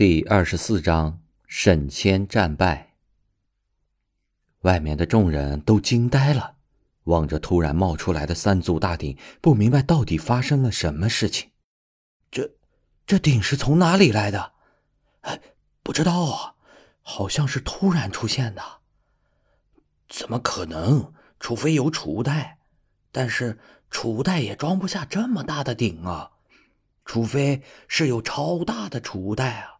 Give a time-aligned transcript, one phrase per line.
[0.00, 2.94] 第二十四章沈谦战败。
[4.60, 6.56] 外面的众人都惊呆了，
[7.04, 11.50] 望着突然冒出来的三足大鼎，不明白到底发生了什么事情。
[12.30, 12.50] 这，
[13.06, 14.52] 这鼎是从哪里来的？
[15.20, 15.38] 哎，
[15.82, 16.54] 不知道啊，
[17.02, 18.62] 好像是突然出现的。
[20.08, 21.12] 怎么可能？
[21.38, 22.60] 除非有储物袋，
[23.12, 23.58] 但是
[23.90, 26.30] 储物袋也装不下这么大的鼎啊！
[27.04, 29.76] 除非是有超大的储物袋啊！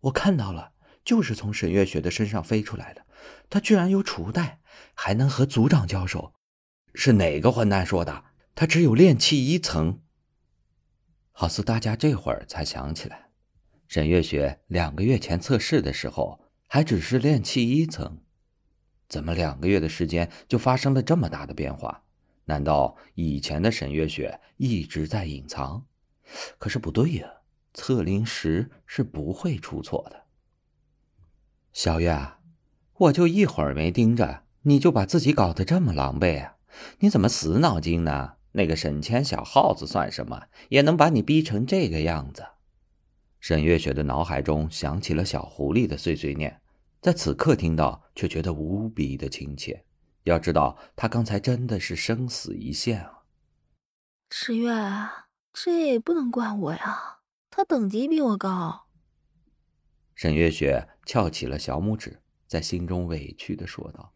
[0.00, 0.72] 我看到了，
[1.04, 3.06] 就是从沈月雪的身上飞出来的。
[3.48, 4.60] 他居然有储物袋，
[4.94, 6.34] 还能和族长交手。
[6.94, 8.24] 是哪个混蛋说的？
[8.54, 10.00] 他只有炼气一层。
[11.32, 13.30] 好似大家这会儿才想起来，
[13.88, 18.22] 沈月雪两个月前测试的时候还只是炼气一层，
[19.08, 22.04] 怎么两个月的时间就发生了这么大的变化？
[22.44, 25.86] 难道以前的沈月雪一直在隐藏？
[26.58, 27.39] 可是不对呀。
[27.80, 30.26] 测灵石是不会出错的。
[31.72, 32.34] 小月，
[32.98, 36.56] 我就一会儿没盯着，你就把自己搞得这么狼狈啊？
[36.98, 38.34] 你怎么死脑筋呢？
[38.52, 42.44] 那个沈谦小耗子算什么，也能把你逼成这个样子？
[43.40, 46.60] 沈月雪的脑海中响起了小狐狸的碎碎念，
[47.00, 49.86] 在此刻听到，却觉得无比的亲切。
[50.24, 53.22] 要知道，他刚才真的是生死一线啊！
[54.28, 54.70] 池月，
[55.54, 57.19] 这也不能怪我呀。
[57.50, 58.86] 他等级比我高。
[60.14, 64.12] 沈月雪翘起了小拇指，在心中委屈的说道：“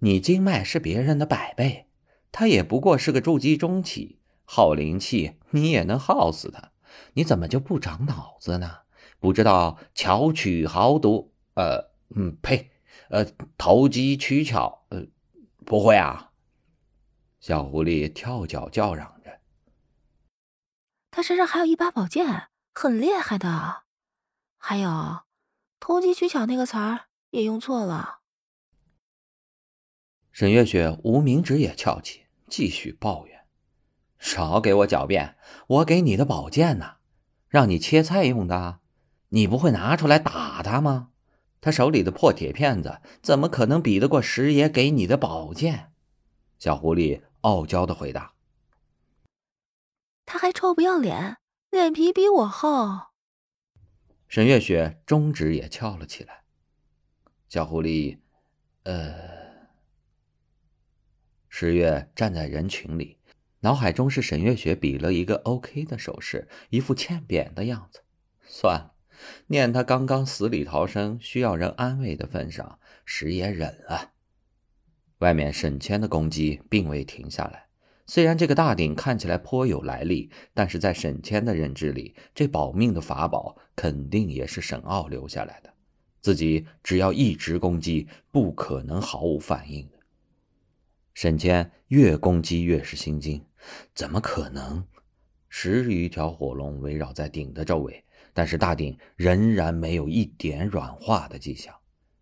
[0.00, 1.88] 你经脉是别人的百倍，
[2.30, 6.72] 他也不过是个筑基中期，耗灵气你也能耗死他，
[7.14, 8.80] 你怎么就不长脑子呢？
[9.18, 11.30] 不知道巧取豪夺？
[11.54, 12.70] 呃，嗯，呸，
[13.08, 13.24] 呃，
[13.56, 14.84] 投机取巧？
[14.90, 15.06] 呃，
[15.64, 16.32] 不会啊！”
[17.40, 19.13] 小狐狸跳脚叫嚷。
[21.16, 23.84] 他身上还有一把宝剑，很厉害的。
[24.56, 25.20] 还有，
[25.78, 28.18] 投机取巧那个词儿也用错了。
[30.32, 33.46] 沈月雪无名指也翘起，继续抱怨
[34.18, 35.36] ：“少给我狡辩！
[35.68, 36.96] 我给你的宝剑呢，
[37.48, 38.80] 让你切菜用的，
[39.28, 41.10] 你不会拿出来打他吗？
[41.60, 45.92] 他手里的破铁片子怎么可能比得过石爷给你的宝剑？”
[46.58, 48.33] 小狐狸傲娇的回答。
[50.26, 51.38] 他还臭不要脸，
[51.70, 53.12] 脸皮比我厚。
[54.28, 56.44] 沈月雪中指也翘了起来。
[57.48, 58.18] 小狐狸，
[58.82, 59.68] 呃，
[61.48, 63.18] 十月站在人群里，
[63.60, 68.02] 脑海中是沈月雪比了一个 OK 的手势，一副欠扁的样子。
[68.42, 68.94] 算了，
[69.46, 74.12] 念他刚刚死里逃生，需要人安慰的份上，十也忍了。
[75.18, 77.63] 外面沈谦的攻击并未停下来。
[78.06, 85.72] 虽然这个大鼎看起来颇有来历，但是在沈谦的认知里，这保命的法宝肯定也是沈傲留下来的。
[86.20, 89.98] 自己只要一直攻击，不可能毫无反应的。
[91.14, 93.44] 沈谦越攻击越是心惊，
[93.94, 94.84] 怎么可能？
[95.48, 101.74] 十余条火龙围绕在鼎的周围，但是大鼎仍然没有一点软化的迹象。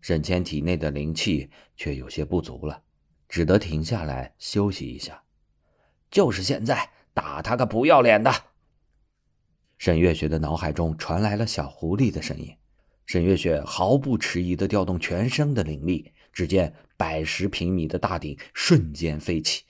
[0.00, 2.82] 沈谦体内的灵气却有些不足了，
[3.28, 5.22] 只得停下来休息一下。
[6.16, 8.32] 就是现在，打他个不要脸的！
[9.76, 12.56] 沈月雪的脑海中传来了小狐狸的声音。
[13.04, 19.64] 沈月雪毫不迟疑地调动全身的灵力，只见百十平米的大鼎瞬间飞起。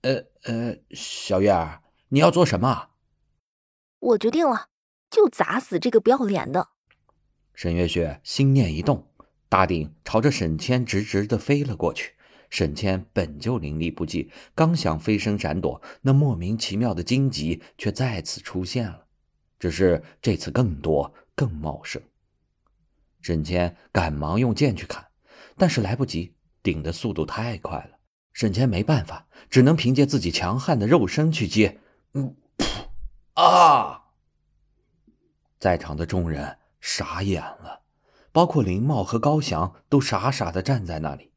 [0.00, 0.14] 呃
[0.44, 2.88] 呃，小月儿，你要做什么？
[3.98, 4.68] 我决定了，
[5.10, 6.68] 就砸死这个不要脸的！
[7.52, 9.06] 沈月雪心念一动，
[9.50, 12.14] 大鼎朝着沈谦直直地飞了过去。
[12.52, 19.06] 沈谦本就灵力不济，刚想飞身闪躲，那莫名其妙的荆棘却再次出现了，
[19.58, 22.02] 只是这次更多、更茂盛。
[23.22, 25.02] 沈谦赶忙用剑去砍，
[25.56, 27.98] 但是来不及，顶的速度太快了。
[28.34, 31.80] 沈谦没办法，只能凭借自己强悍的肉身去接。
[32.12, 32.36] 嗯，
[33.32, 34.02] 啊！
[35.58, 37.80] 在场的众人傻眼了，
[38.30, 41.31] 包括林茂和高翔都傻傻的站在那里。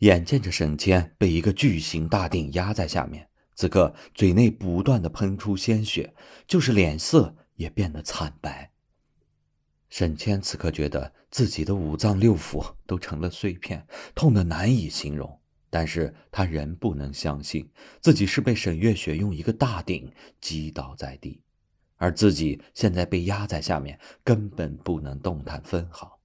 [0.00, 6.14] 眼见着沈谦被一个巨型大鼎压在下面，此刻嘴内不断的喷出鲜血，
[6.46, 8.70] 就是脸色也变得惨白。
[9.90, 15.38] 沈谦此刻觉得自己的五脏六腑都成了碎片，痛得难以形容。
[15.72, 17.70] 但是他仍不能相信
[18.00, 21.40] 自己是被沈月雪用一个大鼎击倒在地，
[21.96, 26.18] 而自己现在被压在下面，根本不能动弹分毫。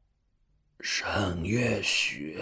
[0.79, 2.39] 沈月雪。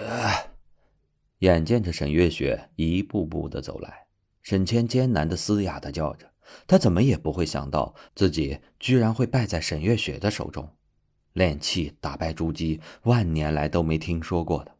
[1.43, 4.05] 眼见着沈月雪一步步的走来，
[4.43, 6.31] 沈谦艰难的嘶哑的叫着，
[6.65, 10.73] 他怎么也不会想到自己居然会败在沈月雪的手中。
[11.33, 14.73] 练气打败朱姬，万年来都没听说过的，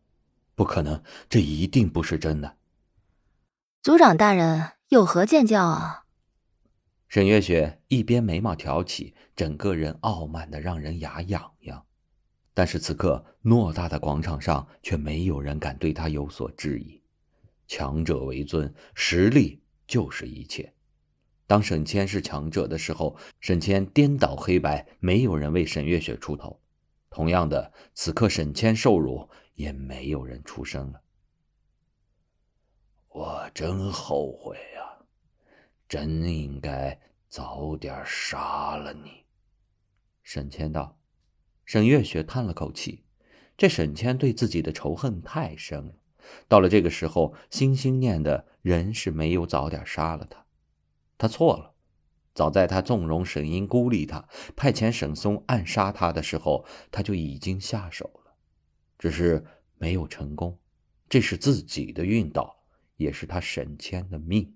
[0.55, 2.55] 不可能，这一定不是真的。
[3.81, 6.05] 族长大人有何见教啊？
[7.09, 11.85] 沈月雪一边眉毛挑起，整个人傲慢的让人牙痒痒。
[12.53, 17.01] 但是此刻，偌大的广场上却没有人敢对他有所质疑。
[17.67, 20.73] 强者为尊，实力就是一切。
[21.47, 26.61] 当沈谦是强者的时候，沈谦颠倒黑白，没有人为沈月雪出头。
[27.09, 31.01] 同样的，此刻沈谦受辱，也没有人出声了。
[33.09, 35.05] 我真后悔呀，
[35.87, 39.25] 真应该早点杀了你。
[40.23, 40.97] 沈谦道。
[41.65, 43.03] 沈月雪叹了口气，
[43.57, 45.93] 这沈谦对自己的仇恨太深了。
[46.47, 50.45] 到了这个时候，心心念的人是没有早点杀了他。
[51.17, 51.73] 他错了，
[52.33, 58.33] 早在他纵容沈英孤立他，派遣沈松暗杀他的时候，他就已经下手了，
[58.97, 59.45] 只是
[59.77, 60.57] 没有成功。
[61.09, 62.63] 这是自己的运道，
[62.95, 64.55] 也是他沈谦的命。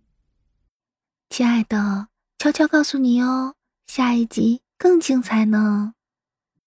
[1.29, 2.07] 亲爱的，
[2.39, 3.55] 悄悄告诉你哦，
[3.85, 5.93] 下一集更精彩呢。